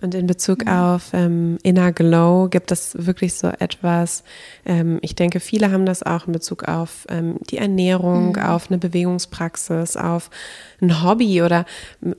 [0.00, 0.72] Und in Bezug mhm.
[0.72, 4.24] auf ähm, Inner Glow gibt es wirklich so etwas,
[4.66, 8.42] ähm, ich denke, viele haben das auch in Bezug auf ähm, die Ernährung, mhm.
[8.42, 10.30] auf eine Bewegungspraxis, auf
[10.82, 11.64] ein Hobby oder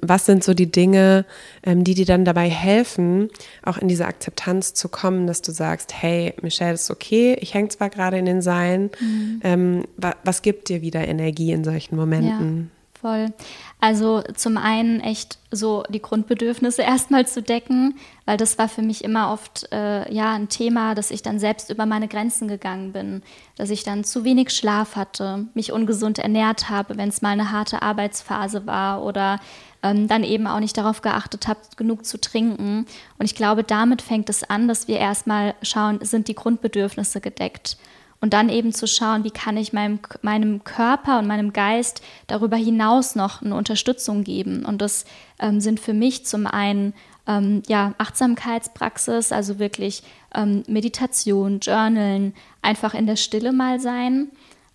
[0.01, 1.25] was sind so die Dinge,
[1.63, 3.29] ähm, die dir dann dabei helfen,
[3.63, 7.69] auch in diese Akzeptanz zu kommen, dass du sagst, hey, Michelle, ist okay, ich hänge
[7.69, 9.41] zwar gerade in den Seilen, mhm.
[9.43, 12.71] Ähm, wa was gibt dir wieder Energie in solchen Momenten?
[12.71, 12.76] Ja
[13.07, 13.33] voll.
[13.79, 19.03] Also zum einen echt so die Grundbedürfnisse erstmal zu decken, weil das war für mich
[19.03, 23.21] immer oft äh, ja ein Thema, dass ich dann selbst über meine Grenzen gegangen bin,
[23.55, 27.51] dass ich dann zu wenig Schlaf hatte, mich ungesund ernährt habe, wenn es mal eine
[27.51, 29.39] harte Arbeitsphase war oder
[29.83, 32.85] ähm, dann eben auch nicht darauf geachtet habe, genug zu trinken.
[33.19, 37.77] Und ich glaube, damit fängt es an, dass wir erstmal schauen, sind die Grundbedürfnisse gedeckt.
[38.19, 42.57] Und dann eben zu schauen, wie kann ich meinem, meinem Körper und meinem Geist darüber
[42.57, 44.65] hinaus noch eine Unterstützung geben.
[44.65, 45.05] Und das
[45.39, 46.93] ähm, sind für mich zum einen
[47.27, 50.01] ähm, ja, Achtsamkeitspraxis, also wirklich
[50.33, 54.29] ähm, Meditation, Journalen, einfach in der Stille mal sein.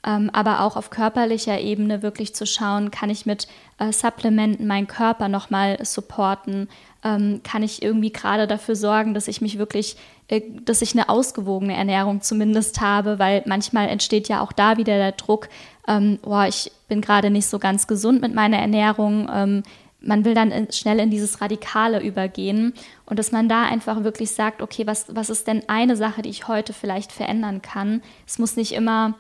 [0.05, 3.47] Ähm, aber auch auf körperlicher Ebene wirklich zu schauen, kann ich mit
[3.79, 6.69] äh, Supplementen meinen Körper nochmal supporten,
[7.05, 9.97] ähm, kann ich irgendwie gerade dafür sorgen, dass ich mich wirklich,
[10.41, 15.13] dass ich eine ausgewogene Ernährung zumindest habe, weil manchmal entsteht ja auch da wieder der
[15.13, 15.49] Druck,
[15.89, 19.29] ähm, boah, ich bin gerade nicht so ganz gesund mit meiner Ernährung.
[19.33, 19.63] Ähm,
[20.01, 22.75] man will dann in, schnell in dieses Radikale übergehen
[23.07, 26.31] und dass man da einfach wirklich sagt, okay, was, was ist denn eine Sache, die
[26.31, 28.03] ich heute vielleicht verändern kann?
[28.27, 29.15] Es muss nicht immer,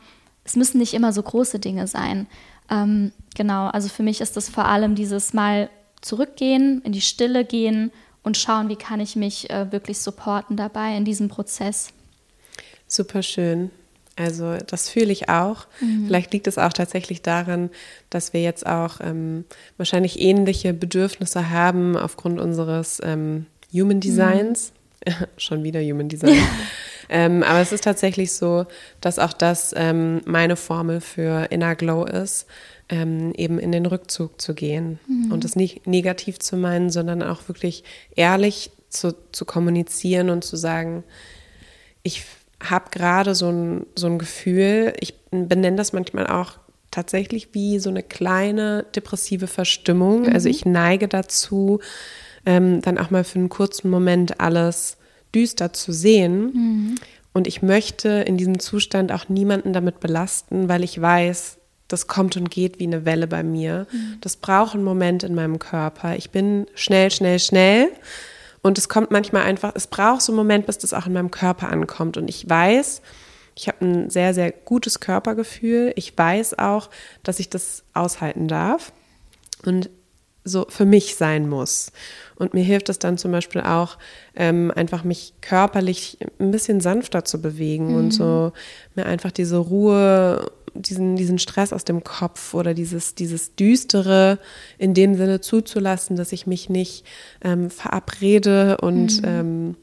[0.44, 2.26] es müssen nicht immer so große Dinge sein.
[2.70, 5.68] Ähm, genau, also für mich ist das vor allem dieses Mal
[6.00, 10.96] zurückgehen, in die Stille gehen und schauen, wie kann ich mich äh, wirklich supporten dabei
[10.96, 11.88] in diesem Prozess.
[12.86, 13.70] Super schön.
[14.16, 15.66] Also das fühle ich auch.
[15.80, 16.06] Mhm.
[16.06, 17.70] Vielleicht liegt es auch tatsächlich daran,
[18.10, 19.44] dass wir jetzt auch ähm,
[19.78, 24.72] wahrscheinlich ähnliche Bedürfnisse haben aufgrund unseres ähm, Human Designs.
[25.06, 25.12] Mhm.
[25.38, 26.36] Schon wieder Human Design.
[27.08, 28.66] ähm, aber es ist tatsächlich so,
[29.00, 32.46] dass auch das ähm, meine Formel für Inner Glow ist,
[32.92, 35.32] ähm, eben in den Rückzug zu gehen mhm.
[35.32, 40.56] und das nicht negativ zu meinen, sondern auch wirklich ehrlich zu, zu kommunizieren und zu
[40.56, 41.02] sagen,
[42.02, 42.24] ich
[42.62, 46.58] habe gerade so ein, so ein Gefühl, ich benenne das manchmal auch
[46.90, 50.24] tatsächlich wie so eine kleine depressive Verstimmung.
[50.24, 50.32] Mhm.
[50.34, 51.80] Also ich neige dazu,
[52.44, 54.98] ähm, dann auch mal für einen kurzen Moment alles
[55.34, 56.42] düster zu sehen.
[56.42, 56.94] Mhm.
[57.32, 61.56] Und ich möchte in diesem Zustand auch niemanden damit belasten, weil ich weiß,
[61.92, 63.86] das kommt und geht wie eine Welle bei mir.
[63.92, 64.18] Mhm.
[64.20, 66.16] Das braucht einen Moment in meinem Körper.
[66.16, 67.88] Ich bin schnell, schnell, schnell.
[68.62, 71.30] Und es kommt manchmal einfach, es braucht so einen Moment, bis das auch in meinem
[71.30, 72.16] Körper ankommt.
[72.16, 73.02] Und ich weiß,
[73.54, 75.92] ich habe ein sehr, sehr gutes Körpergefühl.
[75.96, 76.88] Ich weiß auch,
[77.22, 78.92] dass ich das aushalten darf
[79.64, 79.90] und
[80.44, 81.92] so für mich sein muss.
[82.36, 83.98] Und mir hilft es dann zum Beispiel auch,
[84.34, 87.96] ähm, einfach mich körperlich ein bisschen sanfter zu bewegen mhm.
[87.96, 88.52] und so
[88.94, 94.38] mir einfach diese Ruhe diesen, diesen Stress aus dem Kopf oder dieses, dieses Düstere
[94.78, 97.04] in dem Sinne zuzulassen, dass ich mich nicht
[97.42, 99.28] ähm, verabrede und mhm.
[99.28, 99.76] ähm,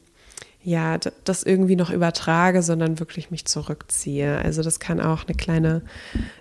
[0.62, 4.38] ja, das irgendwie noch übertrage, sondern wirklich mich zurückziehe.
[4.38, 5.82] Also das kann auch eine kleine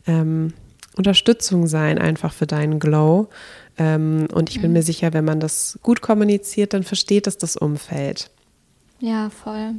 [0.07, 0.53] ähm,
[0.97, 3.29] Unterstützung sein, einfach für deinen Glow.
[3.77, 4.77] Ähm, und ich bin mhm.
[4.77, 8.29] mir sicher, wenn man das gut kommuniziert, dann versteht es das Umfeld.
[8.99, 9.75] Ja, voll.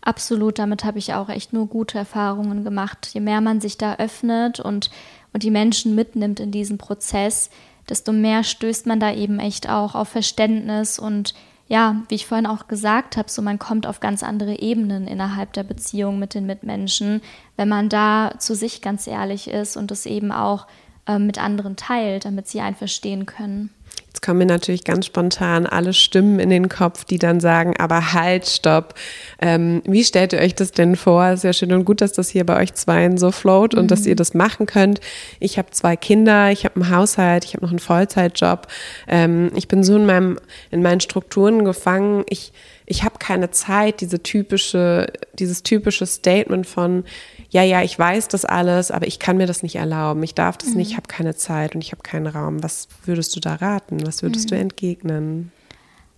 [0.00, 3.10] Absolut, damit habe ich auch echt nur gute Erfahrungen gemacht.
[3.12, 4.90] Je mehr man sich da öffnet und,
[5.32, 7.50] und die Menschen mitnimmt in diesen Prozess,
[7.88, 11.34] desto mehr stößt man da eben echt auch auf Verständnis und
[11.68, 15.52] ja, wie ich vorhin auch gesagt habe, so man kommt auf ganz andere Ebenen innerhalb
[15.52, 17.20] der Beziehung mit den Mitmenschen,
[17.56, 20.66] wenn man da zu sich ganz ehrlich ist und es eben auch
[21.06, 23.70] äh, mit anderen teilt, damit sie einen verstehen können.
[24.18, 28.14] Jetzt kommen mir natürlich ganz spontan alle Stimmen in den Kopf, die dann sagen, aber
[28.14, 28.94] halt, stopp.
[29.40, 31.24] Ähm, wie stellt ihr euch das denn vor?
[31.26, 33.84] Es ist ja schön und gut, dass das hier bei euch zweien so float und
[33.84, 33.86] mhm.
[33.86, 35.00] dass ihr das machen könnt.
[35.38, 38.66] Ich habe zwei Kinder, ich habe einen Haushalt, ich habe noch einen Vollzeitjob.
[39.06, 40.40] Ähm, ich bin so in, meinem,
[40.72, 42.24] in meinen Strukturen gefangen.
[42.28, 42.52] Ich,
[42.90, 47.04] ich habe keine Zeit, diese typische, dieses typische Statement von,
[47.50, 50.22] ja, ja, ich weiß das alles, aber ich kann mir das nicht erlauben.
[50.22, 50.78] Ich darf das mhm.
[50.78, 52.62] nicht, ich habe keine Zeit und ich habe keinen Raum.
[52.62, 54.06] Was würdest du da raten?
[54.06, 54.54] Was würdest mhm.
[54.54, 55.52] du entgegnen?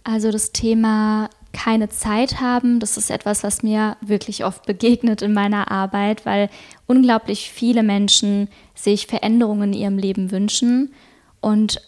[0.05, 5.33] Also das Thema keine Zeit haben, das ist etwas, was mir wirklich oft begegnet in
[5.33, 6.49] meiner Arbeit, weil
[6.87, 10.93] unglaublich viele Menschen sich Veränderungen in ihrem Leben wünschen.
[11.41, 11.81] Und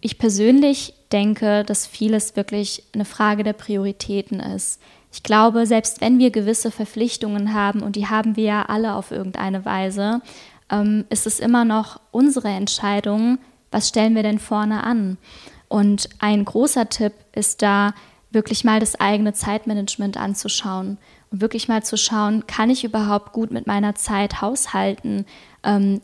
[0.00, 4.80] ich persönlich denke, dass vieles wirklich eine Frage der Prioritäten ist.
[5.12, 9.10] Ich glaube, selbst wenn wir gewisse Verpflichtungen haben, und die haben wir ja alle auf
[9.10, 10.20] irgendeine Weise,
[10.70, 13.38] ähm, ist es immer noch unsere Entscheidung,
[13.70, 15.16] was stellen wir denn vorne an.
[15.68, 17.94] Und ein großer Tipp ist da,
[18.36, 20.98] wirklich mal das eigene Zeitmanagement anzuschauen
[21.30, 25.24] und wirklich mal zu schauen, kann ich überhaupt gut mit meiner Zeit haushalten?
[25.62, 26.02] Ähm,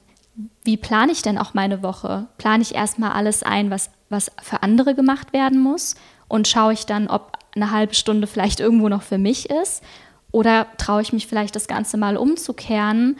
[0.64, 2.26] wie plane ich denn auch meine Woche?
[2.38, 5.94] Plane ich erstmal alles ein, was, was für andere gemacht werden muss?
[6.28, 9.82] Und schaue ich dann, ob eine halbe Stunde vielleicht irgendwo noch für mich ist?
[10.30, 13.18] Oder traue ich mich vielleicht das Ganze mal umzukehren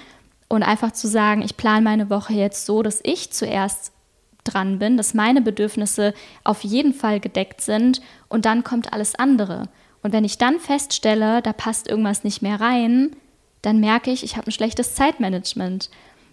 [0.48, 3.92] und einfach zu sagen, ich plane meine Woche jetzt so, dass ich zuerst
[4.44, 9.68] dran bin, dass meine Bedürfnisse auf jeden Fall gedeckt sind und dann kommt alles andere.
[10.02, 13.14] Und wenn ich dann feststelle, da passt irgendwas nicht mehr rein,
[13.62, 15.90] dann merke ich, ich habe ein schlechtes Zeitmanagement.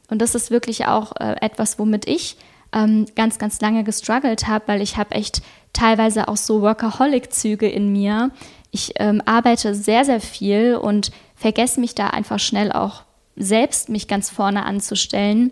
[0.10, 2.38] Und das ist wirklich auch äh, etwas, womit ich
[2.74, 5.42] ähm, ganz, ganz lange gestruggelt habe, weil ich habe echt
[5.74, 8.32] teilweise auch so Workaholic-Züge in mir.
[8.72, 13.04] Ich ähm, arbeite sehr, sehr viel und vergesse mich da einfach schnell auch
[13.36, 15.52] selbst mich ganz vorne anzustellen.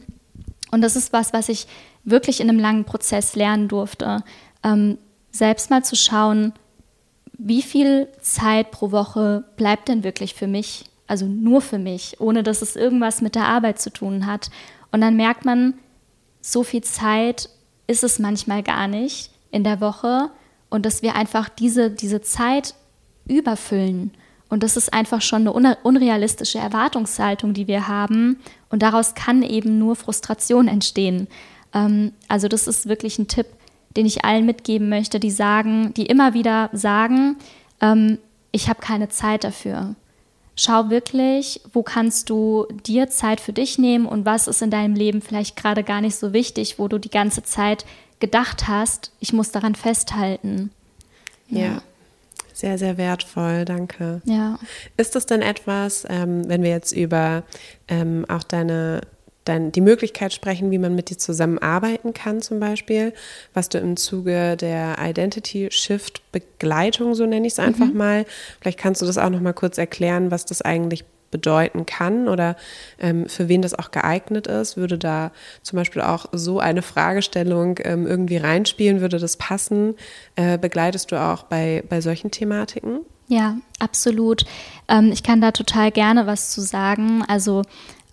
[0.72, 1.68] Und das ist was, was ich
[2.04, 4.24] wirklich in einem langen Prozess lernen durfte.
[4.64, 4.98] Ähm,
[5.32, 6.54] selbst mal zu schauen,
[7.38, 12.44] wie viel Zeit pro Woche bleibt denn wirklich für mich, also nur für mich, ohne
[12.44, 14.50] dass es irgendwas mit der Arbeit zu tun hat.
[14.92, 15.74] Und dann merkt man,
[16.42, 17.50] so viel Zeit
[17.88, 20.30] ist es manchmal gar nicht in der Woche
[20.70, 22.76] und dass wir einfach diese, diese Zeit
[23.28, 24.12] überfüllen.
[24.50, 28.40] Und das ist einfach schon eine unrealistische Erwartungshaltung, die wir haben.
[28.70, 31.28] Und daraus kann eben nur Frustration entstehen.
[31.74, 33.48] Ähm, also das ist wirklich ein Tipp,
[33.96, 37.38] den ich allen mitgeben möchte, die sagen, die immer wieder sagen,
[37.82, 38.20] ähm,
[38.52, 39.96] ich habe keine Zeit dafür.
[40.60, 44.96] Schau wirklich, wo kannst du dir Zeit für dich nehmen und was ist in deinem
[44.96, 47.86] Leben vielleicht gerade gar nicht so wichtig, wo du die ganze Zeit
[48.20, 50.72] gedacht hast, ich muss daran festhalten.
[51.50, 51.60] Ja.
[51.60, 51.82] ja.
[52.54, 54.24] Sehr, sehr wertvoll, danke.
[54.26, 54.58] Ja.
[54.98, 57.44] Ist das denn etwas, ähm, wenn wir jetzt über
[57.88, 59.02] ähm, auch deine
[59.48, 63.14] dann die Möglichkeit sprechen, wie man mit dir zusammenarbeiten kann, zum Beispiel,
[63.54, 67.98] was du im Zuge der Identity Shift Begleitung, so nenne ich es einfach mhm.
[67.98, 68.26] mal,
[68.62, 72.56] vielleicht kannst du das auch noch mal kurz erklären, was das eigentlich bedeuten kann oder
[73.00, 74.78] ähm, für wen das auch geeignet ist.
[74.78, 75.32] Würde da
[75.62, 79.96] zum Beispiel auch so eine Fragestellung ähm, irgendwie reinspielen, würde das passen?
[80.36, 83.02] Äh, begleitest du auch bei, bei solchen Thematiken?
[83.28, 84.46] Ja, absolut.
[84.88, 87.24] Ähm, ich kann da total gerne was zu sagen.
[87.28, 87.64] Also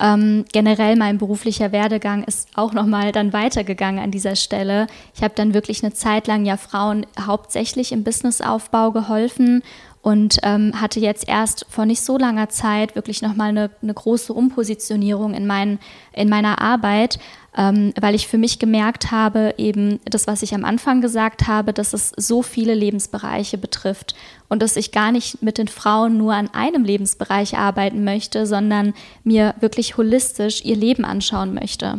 [0.01, 4.87] ähm, generell mein beruflicher Werdegang ist auch nochmal dann weitergegangen an dieser Stelle.
[5.15, 9.63] Ich habe dann wirklich eine Zeit lang ja Frauen hauptsächlich im Businessaufbau geholfen
[10.03, 14.35] und ähm, hatte jetzt erst vor nicht so langer Zeit wirklich nochmal eine, eine große
[14.35, 15.79] Umpositionierung in, mein,
[16.13, 17.19] in meiner Arbeit,
[17.57, 21.73] ähm, weil ich für mich gemerkt habe, eben das, was ich am Anfang gesagt habe,
[21.73, 24.15] dass es so viele Lebensbereiche betrifft
[24.49, 28.95] und dass ich gar nicht mit den Frauen nur an einem Lebensbereich arbeiten möchte, sondern
[29.23, 31.99] mir wirklich holistisch ihr Leben anschauen möchte.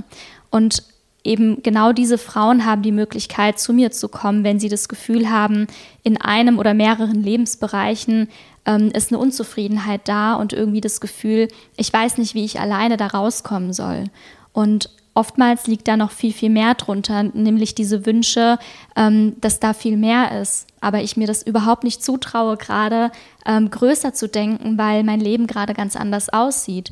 [0.49, 0.83] Und
[1.23, 5.29] eben genau diese Frauen haben die Möglichkeit, zu mir zu kommen, wenn sie das Gefühl
[5.29, 5.67] haben,
[6.03, 8.29] in einem oder mehreren Lebensbereichen
[8.65, 12.97] ähm, ist eine Unzufriedenheit da und irgendwie das Gefühl, ich weiß nicht, wie ich alleine
[12.97, 14.05] da rauskommen soll.
[14.53, 18.59] Und oftmals liegt da noch viel, viel mehr drunter, nämlich diese Wünsche,
[18.95, 20.67] ähm, dass da viel mehr ist.
[20.81, 23.11] Aber ich mir das überhaupt nicht zutraue, gerade
[23.45, 26.91] ähm, größer zu denken, weil mein Leben gerade ganz anders aussieht.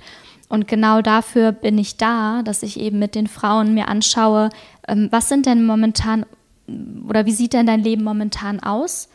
[0.50, 4.50] Und genau dafür bin ich da, dass ich eben mit den Frauen mir anschaue,
[4.88, 6.26] ähm, was sind denn momentan
[7.08, 9.10] oder wie sieht denn dein Leben momentan aus?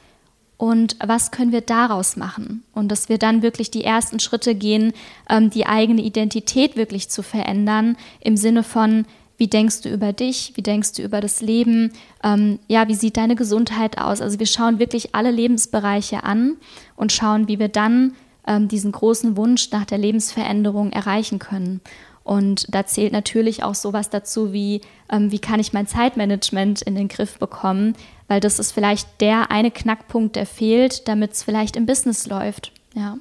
[0.58, 2.64] Und was können wir daraus machen?
[2.74, 4.92] Und dass wir dann wirklich die ersten Schritte gehen,
[5.30, 10.52] ähm, die eigene Identität wirklich zu verändern, im Sinne von, wie denkst du über dich,
[10.56, 11.92] wie denkst du über das Leben,
[12.24, 14.20] ähm, ja, wie sieht deine Gesundheit aus?
[14.20, 16.56] Also wir schauen wirklich alle Lebensbereiche an
[16.96, 18.14] und schauen, wie wir dann
[18.48, 21.80] ähm, diesen großen Wunsch nach der Lebensveränderung erreichen können.
[22.28, 26.94] Und da zählt natürlich auch sowas dazu wie, ähm, wie kann ich mein Zeitmanagement in
[26.94, 31.74] den Griff bekommen, weil das ist vielleicht der eine Knackpunkt, der fehlt, damit es vielleicht
[31.74, 32.72] im Business läuft.
[32.94, 33.16] Ja.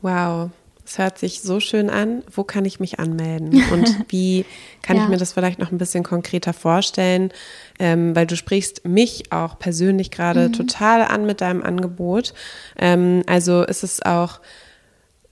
[0.00, 0.50] Wow,
[0.86, 2.22] es hört sich so schön an.
[2.30, 3.64] Wo kann ich mich anmelden?
[3.72, 4.44] Und wie
[4.82, 5.02] kann ja.
[5.02, 7.32] ich mir das vielleicht noch ein bisschen konkreter vorstellen?
[7.80, 10.52] Ähm, weil du sprichst mich auch persönlich gerade mhm.
[10.52, 12.32] total an mit deinem Angebot.
[12.78, 14.38] Ähm, also ist es auch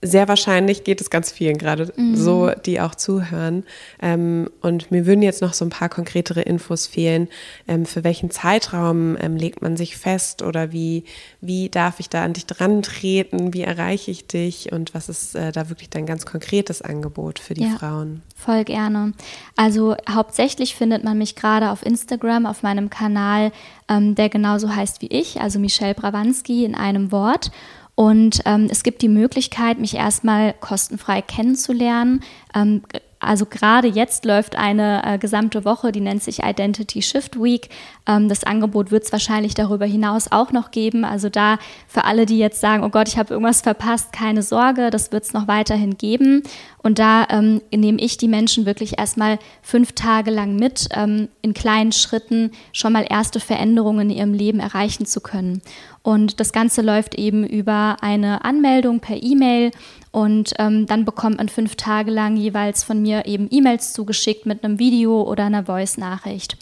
[0.03, 2.15] sehr wahrscheinlich geht es ganz vielen gerade mhm.
[2.15, 3.63] so, die auch zuhören.
[4.01, 7.29] Ähm, und mir würden jetzt noch so ein paar konkretere Infos fehlen.
[7.67, 11.05] Ähm, für welchen Zeitraum ähm, legt man sich fest oder wie,
[11.41, 13.53] wie darf ich da an dich dran treten?
[13.53, 14.71] Wie erreiche ich dich?
[14.71, 18.21] Und was ist äh, da wirklich dein ganz konkretes Angebot für die ja, Frauen?
[18.35, 19.13] Voll gerne.
[19.55, 23.51] Also hauptsächlich findet man mich gerade auf Instagram, auf meinem Kanal,
[23.87, 27.51] ähm, der genauso heißt wie ich, also Michelle Brawanski in einem Wort.
[27.95, 32.21] Und ähm, es gibt die Möglichkeit, mich erstmal kostenfrei kennenzulernen.
[32.55, 32.81] Ähm,
[33.23, 37.69] also gerade jetzt läuft eine äh, gesamte Woche, die nennt sich Identity Shift Week.
[38.05, 41.05] Ähm, das Angebot wird es wahrscheinlich darüber hinaus auch noch geben.
[41.05, 44.89] Also da für alle, die jetzt sagen, oh Gott, ich habe irgendwas verpasst, keine Sorge,
[44.89, 46.43] das wird es noch weiterhin geben.
[46.79, 51.53] Und da ähm, nehme ich die Menschen wirklich erstmal fünf Tage lang mit, ähm, in
[51.53, 55.61] kleinen Schritten schon mal erste Veränderungen in ihrem Leben erreichen zu können.
[56.03, 59.71] Und das Ganze läuft eben über eine Anmeldung per E-Mail
[60.11, 64.63] und ähm, dann bekommt man fünf Tage lang jeweils von mir eben E-Mails zugeschickt mit
[64.63, 66.57] einem Video oder einer Voice-Nachricht.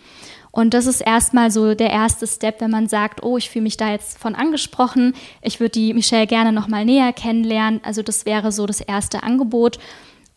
[0.51, 3.77] Und das ist erstmal so der erste Step, wenn man sagt, oh, ich fühle mich
[3.77, 7.79] da jetzt von angesprochen, ich würde die Michelle gerne nochmal näher kennenlernen.
[7.83, 9.79] Also das wäre so das erste Angebot.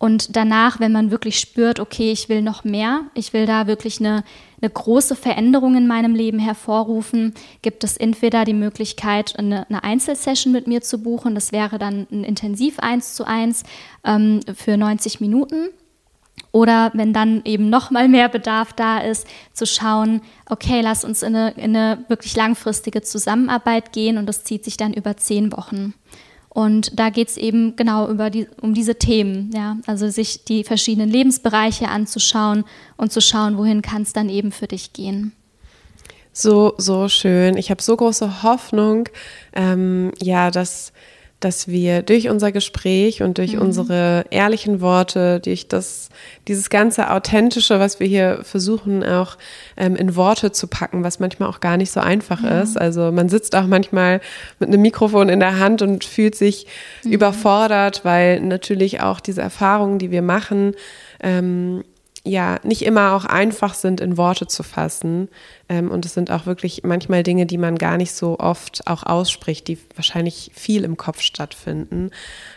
[0.04, 4.00] Und danach, wenn man wirklich spürt, okay, ich will noch mehr, ich will da wirklich
[4.00, 4.22] eine,
[4.60, 10.52] eine große Veränderung in meinem Leben hervorrufen, gibt es entweder die Möglichkeit, eine, eine Einzelsession
[10.52, 11.34] mit mir zu buchen.
[11.34, 13.62] Das wäre dann ein Intensiv 1 zu 1
[14.04, 15.70] ähm, für 90 Minuten.
[16.52, 21.22] Oder wenn dann eben noch mal mehr Bedarf da ist, zu schauen, okay, lass uns
[21.22, 25.50] in eine, in eine wirklich langfristige Zusammenarbeit gehen und das zieht sich dann über zehn
[25.50, 25.94] Wochen.
[26.54, 31.10] Und da geht es eben genau die, um diese Themen, ja, also sich die verschiedenen
[31.10, 32.64] Lebensbereiche anzuschauen
[32.96, 35.32] und zu schauen, wohin kann es dann eben für dich gehen.
[36.32, 37.56] So, so schön.
[37.56, 39.08] Ich habe so große Hoffnung,
[39.52, 40.92] ähm, ja, dass
[41.44, 43.62] dass wir durch unser Gespräch und durch mhm.
[43.62, 46.08] unsere ehrlichen Worte, durch das,
[46.48, 49.36] dieses ganze Authentische, was wir hier versuchen, auch
[49.76, 52.62] ähm, in Worte zu packen, was manchmal auch gar nicht so einfach ja.
[52.62, 52.80] ist.
[52.80, 54.20] Also man sitzt auch manchmal
[54.58, 56.66] mit einem Mikrofon in der Hand und fühlt sich
[57.04, 57.12] mhm.
[57.12, 60.74] überfordert, weil natürlich auch diese Erfahrungen, die wir machen,
[61.22, 61.84] ähm,
[62.24, 65.28] ja nicht immer auch einfach sind in Worte zu fassen.
[65.68, 69.02] Ähm, und es sind auch wirklich manchmal Dinge, die man gar nicht so oft auch
[69.02, 72.10] ausspricht, die wahrscheinlich viel im Kopf stattfinden.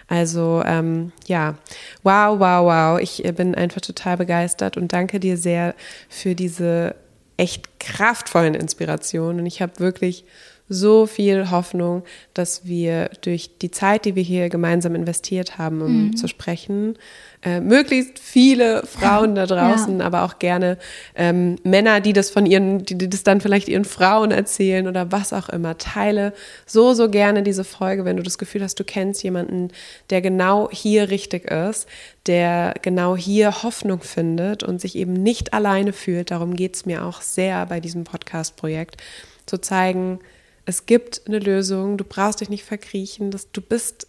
[0.08, 1.56] Also ähm, ja,
[2.04, 3.00] wow, wow, wow.
[3.00, 5.76] Ich äh, bin einfach total begeistert und danke dir sehr
[6.10, 6.96] für diese
[7.36, 9.42] echt kraftvollen Inspirationen.
[9.42, 10.24] Und ich habe wirklich
[10.70, 12.04] so viel Hoffnung,
[12.34, 16.18] dass wir durch die Zeit, die wir hier gemeinsam investiert haben, um mhm.
[16.18, 16.98] zu sprechen,
[17.44, 20.06] äh, möglichst viele Frauen da draußen, ja.
[20.06, 20.78] aber auch gerne
[21.16, 25.12] ähm, Männer, die das von ihren, die, die das dann vielleicht ihren Frauen erzählen oder
[25.12, 25.78] was auch immer.
[25.78, 26.34] Teile
[26.66, 29.70] so, so gerne diese Folge, wenn du das Gefühl hast, du kennst jemanden,
[30.10, 31.88] der genau hier richtig ist,
[32.26, 36.32] der genau hier Hoffnung findet und sich eben nicht alleine fühlt.
[36.32, 38.98] Darum geht es mir auch sehr bei diesem Podcast-Projekt,
[39.46, 40.20] zu zeigen,
[40.68, 44.06] es gibt eine Lösung, du brauchst dich nicht verkriechen, dass du bist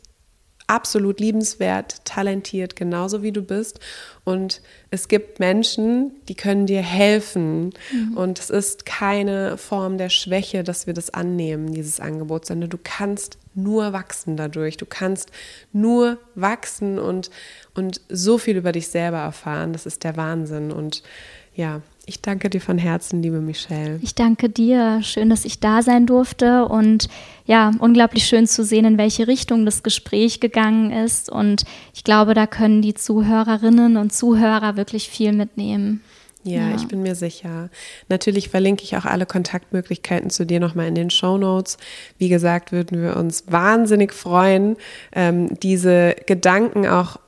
[0.66, 3.78] absolut liebenswert, talentiert, genauso wie du bist.
[4.24, 7.72] Und es gibt Menschen, die können dir helfen.
[7.92, 8.16] Mhm.
[8.16, 12.78] Und es ist keine Form der Schwäche, dass wir das annehmen, dieses Angebot, sondern du
[12.82, 14.76] kannst nur wachsen dadurch.
[14.76, 15.30] Du kannst
[15.72, 17.30] nur wachsen und,
[17.74, 19.72] und so viel über dich selber erfahren.
[19.72, 20.72] Das ist der Wahnsinn.
[20.72, 21.04] Und
[21.54, 23.98] ja, ich danke dir von Herzen, liebe Michelle.
[24.02, 25.00] Ich danke dir.
[25.02, 27.09] Schön, dass ich da sein durfte und
[27.44, 31.28] ja, unglaublich schön zu sehen, in welche Richtung das Gespräch gegangen ist.
[31.28, 36.02] Und ich glaube, da können die Zuhörerinnen und Zuhörer wirklich viel mitnehmen.
[36.44, 37.68] Ja, ja, ich bin mir sicher.
[38.09, 41.76] Natürlich verlinke ich auch alle Kontaktmöglichkeiten zu dir nochmal in den Show Notes.
[42.16, 44.76] Wie gesagt, würden wir uns wahnsinnig freuen,
[45.12, 47.18] ähm, diese Gedanken auch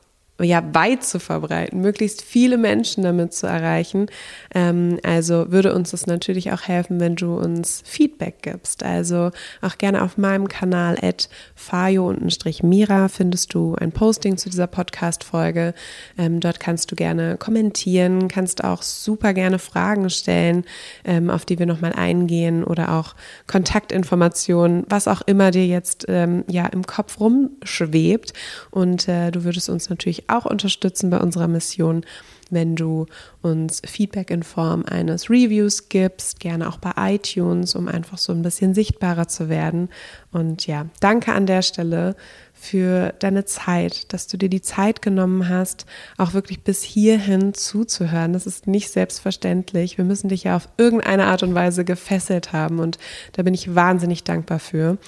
[0.42, 4.06] ja, weit zu verbreiten, möglichst viele Menschen damit zu erreichen.
[4.54, 8.82] Ähm, also würde uns das natürlich auch helfen, wenn du uns Feedback gibst.
[8.82, 9.30] Also
[9.60, 15.74] auch gerne auf meinem Kanal at fayo-mira findest du ein Posting zu dieser Podcast-Folge.
[16.16, 20.64] Ähm, dort kannst du gerne kommentieren, kannst auch super gerne Fragen stellen,
[21.04, 23.14] ähm, auf die wir nochmal eingehen oder auch
[23.46, 28.32] Kontaktinformationen, was auch immer dir jetzt ähm, ja im Kopf rumschwebt.
[28.70, 32.04] Und äh, du würdest uns natürlich auch unterstützen bei unserer Mission,
[32.50, 33.06] wenn du
[33.42, 38.42] uns Feedback in Form eines Reviews gibst, gerne auch bei iTunes, um einfach so ein
[38.42, 39.88] bisschen sichtbarer zu werden.
[40.32, 42.16] Und ja, danke an der Stelle
[42.52, 45.86] für deine Zeit, dass du dir die Zeit genommen hast,
[46.18, 48.32] auch wirklich bis hierhin zuzuhören.
[48.32, 49.96] Das ist nicht selbstverständlich.
[49.96, 52.98] Wir müssen dich ja auf irgendeine Art und Weise gefesselt haben und
[53.32, 54.98] da bin ich wahnsinnig dankbar für.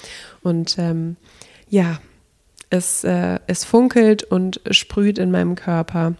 [0.41, 1.17] Und ähm,
[1.69, 1.99] ja,
[2.73, 6.15] es, äh, es funkelt und sprüht in meinem Körper.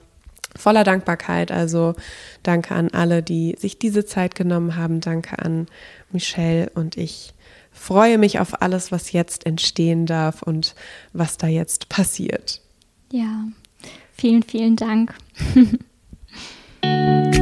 [0.56, 1.52] Voller Dankbarkeit.
[1.52, 1.96] Also
[2.44, 5.02] danke an alle, die sich diese Zeit genommen haben.
[5.02, 5.68] Danke an
[6.12, 7.34] Michelle und ich
[7.72, 10.76] freue mich auf alles, was jetzt entstehen darf und
[11.12, 12.62] was da jetzt passiert.
[13.12, 13.46] Ja,
[14.16, 15.16] vielen, vielen Dank.